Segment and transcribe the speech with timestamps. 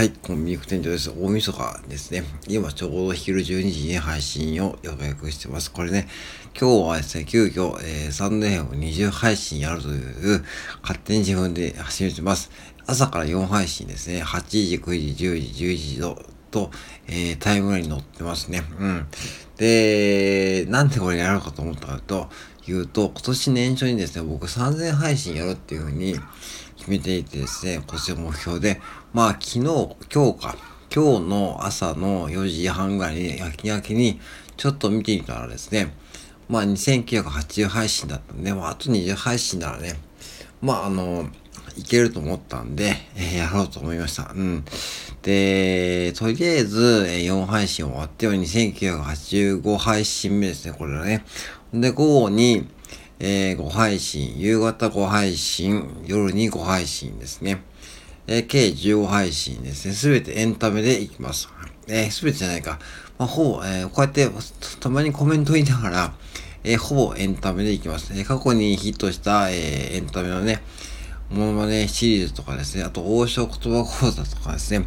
[0.00, 1.10] はい、コンビニ店長です。
[1.10, 2.24] 大晦日ですね。
[2.48, 5.70] 今ちょうど昼12時に配信を予約してます。
[5.70, 6.08] これね、
[6.58, 10.42] 今日はですね、急遽、えー、サンデーを20配信やるという、
[10.80, 12.50] 勝手に自分で始めてます。
[12.86, 14.22] 朝から4配信ですね。
[14.22, 16.70] 8時、9時、10時、11時と、と、
[17.06, 18.62] えー、タイムラインに載ってますね。
[18.78, 19.06] うん。
[19.56, 22.28] で、なんでこれやろうかと思ったかと
[22.66, 26.14] いうと、今年年初にですね、僕3000配信やるっていうふうに
[26.76, 28.80] 決めていてですね、今年の目標で、
[29.12, 30.56] まあ昨日、今日か、
[30.94, 34.20] 今日の朝の4時半ぐらいに焼き焼きに
[34.56, 35.94] ちょっと見てみたらですね、
[36.48, 39.94] まあ2980配信だったんで、まああと20配信ならね、
[40.60, 41.28] まああの、
[41.76, 44.32] いけると思ったんで、えー、やろうと思いました。
[44.34, 44.64] うん。
[45.22, 51.24] で、とりあえず、4配信終わってよ、2985配信目ですね、これはね。
[51.74, 52.66] で、午後に、
[53.18, 57.62] えー、5配信、夕方5配信、夜に5配信ですね。
[58.26, 59.94] えー、計15配信ですね。
[59.94, 61.48] すべてエンタメでいきます。
[61.86, 62.78] えー、すべてじゃないか。
[63.18, 64.26] まあ、ほぼ、えー、こうやって
[64.80, 66.14] たまにコメント言いながら、
[66.64, 68.14] えー、ほぼエンタメでいきます。
[68.14, 70.62] えー、過去にヒットした、えー、エンタメのね、
[71.30, 74.84] モノマネシリーズとかですね、あと王将言葉講座とかですね、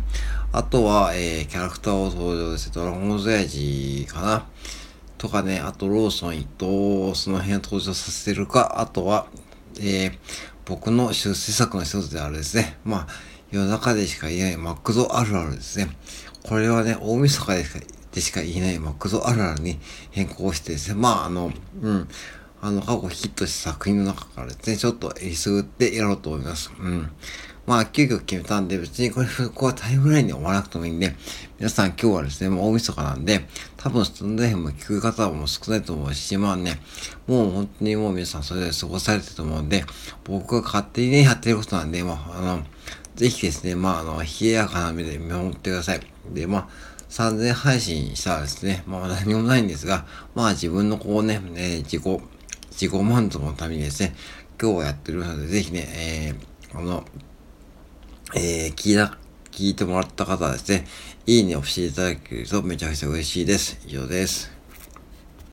[0.52, 4.46] あとは、えー、キャラクターを登場です、ドラゴンズエイジかな。
[5.18, 9.28] とかね、あとローソン伊藤、その辺を登場させるか、あとは、
[9.80, 10.18] えー、
[10.66, 13.08] 僕の出世作の一つであるですね、まあ、
[13.50, 15.96] 世の中でしか言えないマクドあるあるですね。
[16.44, 17.80] これはね、大晦日でしか
[18.12, 19.80] でしか言えないマクドあるあるに
[20.12, 22.08] 変更してですね、まあ、あの、うん、
[22.66, 26.72] あの、過去ヒットした作品の中からですね、ちょっとえりすぐってやろうと思います。
[26.80, 27.12] うん。
[27.68, 31.14] まあ、急遽決めたんで、別にこれ、 ここはタイムラインで終わらなくてもいいんで、
[31.60, 36.82] 皆さん今日はですね、もう大晦日なんで、多分スタンド FM 聞く方も少ないと思うし、まあね、
[37.28, 39.84] もう本当にもう皆さんそれで過ごされてると思うんで、
[40.24, 42.66] 僕が勝手にね、やってることなんで、まあ、あの、
[43.18, 46.02] ぜひですね、まあ、あの、冷やかな目で見守ってください。
[46.34, 46.68] で、まあ、
[47.14, 52.22] 3000配信したらですね、まあ何もないんですが、まあ自分のこうね、えー、自己、
[52.74, 54.16] 自己満足のためにですね、
[54.62, 57.06] 今日はやってるので、ぜひね、えー、あの、
[58.36, 59.18] えー、聞いた、
[59.52, 60.86] 聞いてもらった方はですね、
[61.26, 63.80] いいねをしていただけるとめちゃくちゃ嬉しいです。
[63.86, 64.53] 以上です。